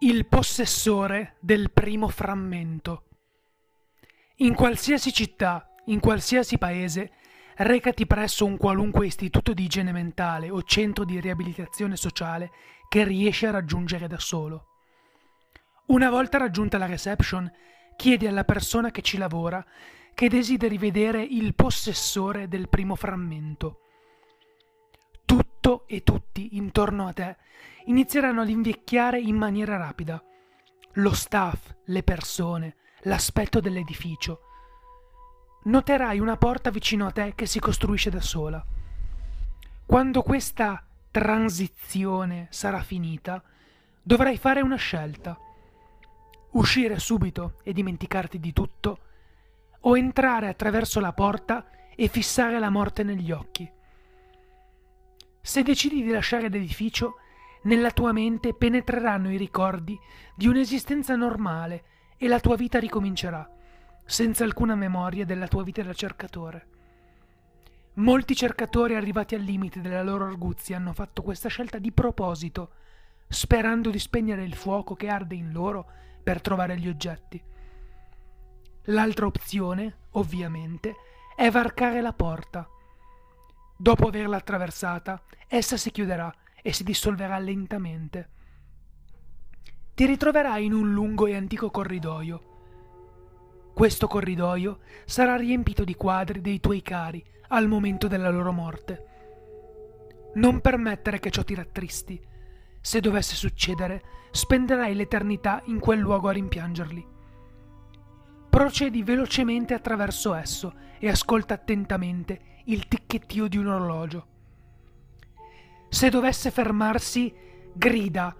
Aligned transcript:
Il 0.00 0.26
possessore 0.26 1.36
del 1.40 1.70
primo 1.72 2.08
frammento. 2.08 3.04
In 4.36 4.54
qualsiasi 4.54 5.10
città, 5.10 5.72
in 5.86 6.00
qualsiasi 6.00 6.58
paese, 6.58 7.12
recati 7.56 8.06
presso 8.06 8.44
un 8.44 8.58
qualunque 8.58 9.06
istituto 9.06 9.54
di 9.54 9.64
igiene 9.64 9.92
mentale 9.92 10.50
o 10.50 10.62
centro 10.64 11.06
di 11.06 11.18
riabilitazione 11.18 11.96
sociale 11.96 12.50
che 12.90 13.04
riesci 13.04 13.46
a 13.46 13.52
raggiungere 13.52 14.06
da 14.06 14.18
solo. 14.18 14.66
Una 15.86 16.10
volta 16.10 16.36
raggiunta 16.36 16.76
la 16.76 16.84
reception, 16.84 17.50
chiedi 17.96 18.26
alla 18.26 18.44
persona 18.44 18.90
che 18.90 19.00
ci 19.00 19.16
lavora 19.16 19.64
che 20.12 20.28
desideri 20.28 20.76
vedere 20.76 21.22
il 21.22 21.54
possessore 21.54 22.48
del 22.48 22.68
primo 22.68 22.96
frammento 22.96 23.80
tutto 25.66 25.82
e 25.88 26.04
tutti 26.04 26.56
intorno 26.56 27.08
a 27.08 27.12
te 27.12 27.36
inizieranno 27.86 28.42
ad 28.42 28.48
invecchiare 28.48 29.18
in 29.18 29.34
maniera 29.34 29.76
rapida. 29.76 30.22
Lo 30.92 31.12
staff, 31.12 31.74
le 31.86 32.04
persone, 32.04 32.76
l'aspetto 33.02 33.58
dell'edificio. 33.58 34.42
Noterai 35.64 36.20
una 36.20 36.36
porta 36.36 36.70
vicino 36.70 37.06
a 37.06 37.10
te 37.10 37.32
che 37.34 37.46
si 37.46 37.58
costruisce 37.58 38.10
da 38.10 38.20
sola. 38.20 38.64
Quando 39.84 40.22
questa 40.22 40.86
transizione 41.10 42.46
sarà 42.50 42.82
finita, 42.82 43.42
dovrai 44.00 44.38
fare 44.38 44.60
una 44.60 44.76
scelta. 44.76 45.36
Uscire 46.52 47.00
subito 47.00 47.54
e 47.64 47.72
dimenticarti 47.72 48.38
di 48.38 48.52
tutto, 48.52 48.98
o 49.80 49.98
entrare 49.98 50.46
attraverso 50.46 51.00
la 51.00 51.12
porta 51.12 51.66
e 51.96 52.06
fissare 52.06 52.60
la 52.60 52.70
morte 52.70 53.02
negli 53.02 53.32
occhi. 53.32 53.74
Se 55.46 55.62
decidi 55.62 56.02
di 56.02 56.10
lasciare 56.10 56.48
l'edificio, 56.48 57.18
nella 57.62 57.92
tua 57.92 58.10
mente 58.10 58.52
penetreranno 58.52 59.30
i 59.30 59.36
ricordi 59.36 59.96
di 60.34 60.48
un'esistenza 60.48 61.14
normale 61.14 61.84
e 62.16 62.26
la 62.26 62.40
tua 62.40 62.56
vita 62.56 62.80
ricomincerà, 62.80 63.48
senza 64.04 64.42
alcuna 64.42 64.74
memoria 64.74 65.24
della 65.24 65.46
tua 65.46 65.62
vita 65.62 65.84
da 65.84 65.92
cercatore. 65.92 66.66
Molti 67.94 68.34
cercatori 68.34 68.96
arrivati 68.96 69.36
al 69.36 69.42
limite 69.42 69.80
della 69.80 70.02
loro 70.02 70.24
arguzia 70.24 70.78
hanno 70.78 70.92
fatto 70.92 71.22
questa 71.22 71.48
scelta 71.48 71.78
di 71.78 71.92
proposito, 71.92 72.72
sperando 73.28 73.90
di 73.90 74.00
spegnere 74.00 74.42
il 74.42 74.56
fuoco 74.56 74.96
che 74.96 75.06
arde 75.06 75.36
in 75.36 75.52
loro 75.52 75.86
per 76.24 76.40
trovare 76.40 76.76
gli 76.76 76.88
oggetti. 76.88 77.40
L'altra 78.86 79.26
opzione, 79.26 79.98
ovviamente, 80.10 80.96
è 81.36 81.48
varcare 81.50 82.00
la 82.00 82.12
porta 82.12 82.68
Dopo 83.76 84.08
averla 84.08 84.36
attraversata, 84.36 85.22
essa 85.48 85.76
si 85.76 85.90
chiuderà 85.90 86.34
e 86.62 86.72
si 86.72 86.82
dissolverà 86.82 87.38
lentamente. 87.38 88.30
Ti 89.94 90.06
ritroverai 90.06 90.64
in 90.64 90.72
un 90.72 90.92
lungo 90.92 91.26
e 91.26 91.36
antico 91.36 91.70
corridoio. 91.70 92.54
Questo 93.74 94.06
corridoio 94.06 94.78
sarà 95.04 95.36
riempito 95.36 95.84
di 95.84 95.94
quadri 95.94 96.40
dei 96.40 96.58
tuoi 96.60 96.80
cari 96.80 97.22
al 97.48 97.68
momento 97.68 98.08
della 98.08 98.30
loro 98.30 98.50
morte. 98.50 99.04
Non 100.34 100.60
permettere 100.62 101.20
che 101.20 101.30
ciò 101.30 101.42
ti 101.44 101.54
rattristi. 101.54 102.18
Se 102.80 103.00
dovesse 103.00 103.34
succedere, 103.34 104.02
spenderai 104.30 104.94
l'eternità 104.94 105.60
in 105.66 105.78
quel 105.78 105.98
luogo 105.98 106.28
a 106.28 106.32
rimpiangerli. 106.32 107.06
Procedi 108.48 109.02
velocemente 109.02 109.74
attraverso 109.74 110.32
esso 110.34 110.74
e 110.98 111.10
ascolta 111.10 111.54
attentamente 111.54 112.55
il 112.66 112.86
ticchettio 112.88 113.48
di 113.48 113.56
un 113.56 113.66
orologio. 113.66 114.26
Se 115.88 116.08
dovesse 116.08 116.50
fermarsi, 116.50 117.34
grida 117.72 118.34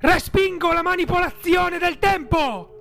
Respingo 0.00 0.72
la 0.72 0.82
manipolazione 0.82 1.76
del 1.78 1.98
tempo! 1.98 2.78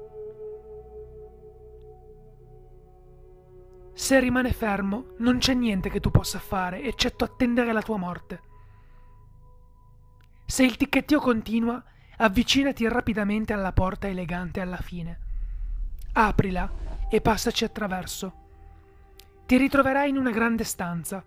Se 3.93 4.19
rimane 4.21 4.53
fermo, 4.53 5.15
non 5.17 5.39
c'è 5.39 5.53
niente 5.53 5.89
che 5.89 5.99
tu 5.99 6.11
possa 6.11 6.39
fare, 6.39 6.81
eccetto 6.81 7.25
attendere 7.25 7.73
la 7.73 7.81
tua 7.81 7.97
morte. 7.97 8.41
Se 10.45 10.63
il 10.63 10.77
ticchettio 10.77 11.19
continua, 11.19 11.83
avvicinati 12.19 12.87
rapidamente 12.87 13.51
alla 13.51 13.73
porta 13.73 14.07
elegante 14.07 14.61
alla 14.61 14.77
fine. 14.77 15.19
Aprila 16.13 16.71
e 17.09 17.19
passaci 17.19 17.65
attraverso. 17.65 18.38
Ti 19.49 19.57
ritroverai 19.57 20.09
in 20.09 20.17
una 20.17 20.29
grande 20.29 20.63
stanza. 20.63 21.25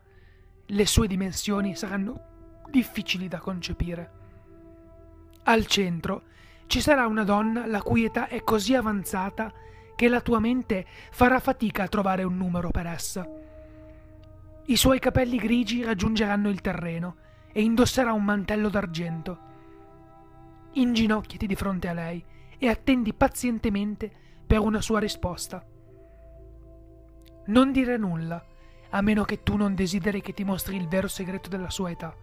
Le 0.67 0.87
sue 0.87 1.09
dimensioni 1.09 1.75
saranno 1.75 2.61
difficili 2.71 3.27
da 3.27 3.41
concepire. 3.41 4.11
Al 5.43 5.67
centro 5.67 6.23
ci 6.69 6.81
sarà 6.81 7.09
una 7.09 7.25
donna 7.25 7.67
la 7.67 7.83
cui 7.83 8.05
età 8.05 8.29
è 8.29 8.45
così 8.45 8.77
avanzata 8.77 9.53
che 9.97 10.07
la 10.07 10.21
tua 10.21 10.39
mente 10.39 10.87
farà 11.11 11.41
fatica 11.41 11.83
a 11.83 11.89
trovare 11.89 12.23
un 12.23 12.37
numero 12.37 12.71
per 12.71 12.87
essa. 12.87 13.29
I 14.67 14.77
suoi 14.77 15.01
capelli 15.01 15.39
grigi 15.39 15.83
raggiungeranno 15.83 16.49
il 16.49 16.61
terreno 16.61 17.17
e 17.53 17.61
indosserà 17.61 18.13
un 18.13 18.23
mantello 18.23 18.69
d'argento. 18.69 19.39
Inginocchiati 20.75 21.49
di 21.49 21.57
fronte 21.57 21.89
a 21.89 21.93
lei 21.93 22.25
e 22.57 22.69
attendi 22.69 23.15
pazientemente 23.15 24.09
per 24.47 24.61
una 24.61 24.81
sua 24.81 25.01
risposta. 25.01 25.67
Non 27.47 27.73
dire 27.73 27.97
nulla, 27.97 28.45
a 28.91 29.01
meno 29.01 29.25
che 29.25 29.43
tu 29.43 29.57
non 29.57 29.75
desideri 29.75 30.21
che 30.21 30.33
ti 30.33 30.45
mostri 30.45 30.77
il 30.77 30.89
vero 30.89 31.09
segreto 31.09 31.49
della 31.49 31.71
sua 31.71 31.91
età. 31.91 32.15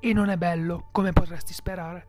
E 0.00 0.12
non 0.12 0.30
è 0.30 0.36
bello, 0.36 0.88
come 0.90 1.12
potresti 1.12 1.52
sperare. 1.52 2.06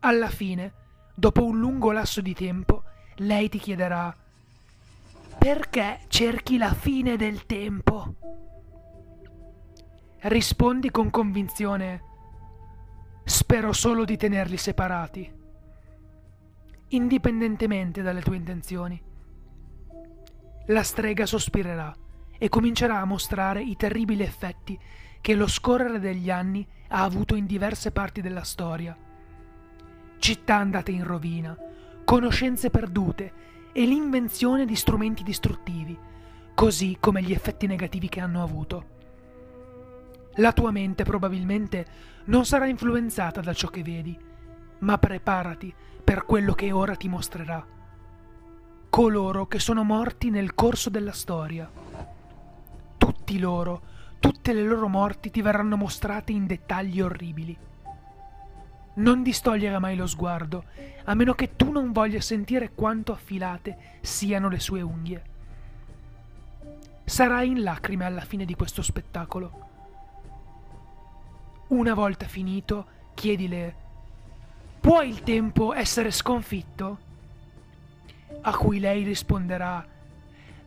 Alla 0.00 0.28
fine, 0.28 0.72
dopo 1.14 1.44
un 1.44 1.58
lungo 1.58 1.92
lasso 1.92 2.20
di 2.20 2.34
tempo, 2.34 2.82
lei 3.16 3.48
ti 3.48 3.58
chiederà 3.58 4.16
Perché 5.38 6.00
cerchi 6.08 6.56
la 6.56 6.72
fine 6.72 7.16
del 7.16 7.46
tempo? 7.46 8.14
Rispondi 10.20 10.90
con 10.90 11.10
convinzione 11.10 12.10
Spero 13.24 13.72
solo 13.72 14.04
di 14.04 14.16
tenerli 14.16 14.56
separati, 14.56 15.32
indipendentemente 16.88 18.02
dalle 18.02 18.20
tue 18.20 18.36
intenzioni. 18.36 19.00
La 20.66 20.84
strega 20.84 21.26
sospirerà 21.26 21.92
e 22.38 22.48
comincerà 22.48 23.00
a 23.00 23.04
mostrare 23.04 23.62
i 23.62 23.74
terribili 23.74 24.22
effetti 24.22 24.78
che 25.20 25.34
lo 25.34 25.48
scorrere 25.48 25.98
degli 25.98 26.30
anni 26.30 26.64
ha 26.88 27.02
avuto 27.02 27.34
in 27.34 27.46
diverse 27.46 27.90
parti 27.90 28.20
della 28.20 28.44
storia. 28.44 28.96
Città 30.18 30.54
andate 30.54 30.92
in 30.92 31.02
rovina, 31.02 31.56
conoscenze 32.04 32.70
perdute 32.70 33.32
e 33.72 33.84
l'invenzione 33.84 34.64
di 34.64 34.76
strumenti 34.76 35.24
distruttivi, 35.24 35.98
così 36.54 36.96
come 37.00 37.22
gli 37.22 37.32
effetti 37.32 37.66
negativi 37.66 38.08
che 38.08 38.20
hanno 38.20 38.42
avuto. 38.42 38.90
La 40.36 40.52
tua 40.52 40.70
mente 40.70 41.02
probabilmente 41.02 41.86
non 42.26 42.44
sarà 42.44 42.66
influenzata 42.66 43.40
da 43.40 43.52
ciò 43.52 43.66
che 43.66 43.82
vedi, 43.82 44.16
ma 44.78 44.96
preparati 44.96 45.74
per 46.04 46.24
quello 46.24 46.52
che 46.52 46.70
ora 46.70 46.94
ti 46.94 47.08
mostrerà 47.08 47.80
coloro 48.92 49.46
che 49.46 49.58
sono 49.58 49.84
morti 49.84 50.28
nel 50.28 50.54
corso 50.54 50.90
della 50.90 51.12
storia. 51.12 51.66
Tutti 52.98 53.38
loro, 53.38 53.80
tutte 54.20 54.52
le 54.52 54.62
loro 54.62 54.86
morti 54.86 55.30
ti 55.30 55.40
verranno 55.40 55.78
mostrate 55.78 56.32
in 56.32 56.44
dettagli 56.44 57.00
orribili. 57.00 57.56
Non 58.96 59.22
distogliere 59.22 59.78
mai 59.78 59.96
lo 59.96 60.06
sguardo, 60.06 60.64
a 61.04 61.14
meno 61.14 61.32
che 61.32 61.56
tu 61.56 61.72
non 61.72 61.90
voglia 61.90 62.20
sentire 62.20 62.74
quanto 62.74 63.12
affilate 63.12 63.78
siano 64.02 64.50
le 64.50 64.60
sue 64.60 64.82
unghie. 64.82 65.22
Sarai 67.02 67.48
in 67.48 67.62
lacrime 67.62 68.04
alla 68.04 68.20
fine 68.20 68.44
di 68.44 68.54
questo 68.54 68.82
spettacolo. 68.82 69.68
Una 71.68 71.94
volta 71.94 72.26
finito, 72.26 72.84
chiedile: 73.14 73.74
Può 74.80 75.00
il 75.00 75.22
tempo 75.22 75.72
essere 75.72 76.10
sconfitto? 76.10 77.10
A 78.40 78.56
cui 78.56 78.80
lei 78.80 79.04
risponderà 79.04 79.86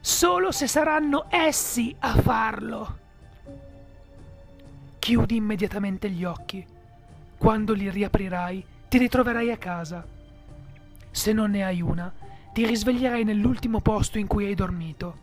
solo 0.05 0.51
se 0.51 0.67
saranno 0.67 1.25
essi 1.29 1.95
a 1.97 2.15
farlo. 2.15 2.97
Chiudi 4.99 5.35
immediatamente 5.35 6.11
gli 6.11 6.23
occhi. 6.23 6.63
Quando 7.37 7.73
li 7.73 7.89
riaprirai, 7.89 8.65
ti 8.87 8.99
ritroverai 8.99 9.51
a 9.51 9.57
casa. 9.57 10.05
Se 11.09 11.33
non 11.33 11.49
ne 11.49 11.63
hai 11.63 11.81
una, 11.81 12.13
ti 12.53 12.67
risveglierai 12.67 13.23
nell'ultimo 13.23 13.81
posto 13.81 14.19
in 14.19 14.27
cui 14.27 14.45
hai 14.45 14.53
dormito. 14.53 15.17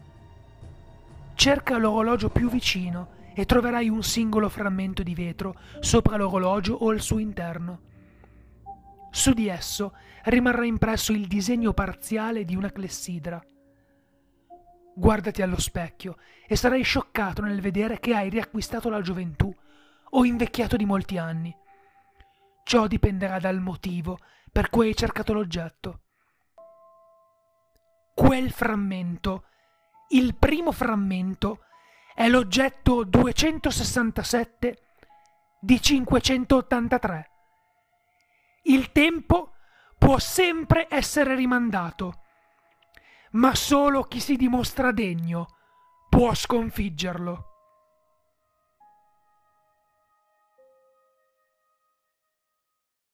Cerca 1.35 1.79
l'orologio 1.79 2.29
più 2.29 2.51
vicino 2.51 3.21
e 3.35 3.47
troverai 3.47 3.89
un 3.89 4.03
singolo 4.03 4.49
frammento 4.49 5.05
di 5.05 5.15
vetro 5.15 5.55
sopra 5.79 6.17
l'orologio 6.17 6.75
o 6.75 6.91
al 6.91 7.01
suo 7.01 7.19
interno. 7.19 7.91
Su 9.15 9.35
di 9.35 9.47
esso 9.47 9.95
rimarrà 10.25 10.65
impresso 10.65 11.13
il 11.13 11.27
disegno 11.27 11.75
parziale 11.75 12.47
di 12.47 12.57
una 12.57 12.73
clessidra. 12.73 13.45
Guardati 14.95 15.43
allo 15.43 15.61
specchio 15.61 16.17
e 16.47 16.57
sarai 16.57 16.83
scioccato 16.83 17.43
nel 17.43 17.61
vedere 17.61 18.01
che 18.01 18.15
hai 18.15 18.31
riacquistato 18.31 18.89
la 18.89 19.03
gioventù 19.03 19.55
o 20.15 20.25
invecchiato 20.25 20.77
di 20.77 20.87
molti 20.87 21.19
anni. 21.19 21.55
ciò 22.65 22.87
dipenderà 22.87 23.39
dal 23.39 23.61
motivo 23.61 24.19
per 24.51 24.71
cui 24.71 24.87
hai 24.89 24.97
cercato 24.97 25.35
l'oggetto. 25.35 26.01
Quel 28.15 28.51
frammento, 28.51 29.45
il 30.11 30.35
primo 30.37 30.73
frammento, 30.73 31.65
è 32.15 32.29
l'oggetto 32.29 33.05
267 33.05 34.79
di 35.61 35.83
583. 35.83 37.32
Il 38.63 38.93
tempo 38.93 39.55
può 39.99 40.19
sempre 40.19 40.87
essere 40.89 41.35
rimandato, 41.35 42.23
ma 43.33 43.55
solo 43.55 44.03
chi 44.05 44.21
si 44.21 44.37
dimostra 44.37 44.93
degno 44.93 45.47
può 46.09 46.35
sconfiggerlo. 46.35 47.52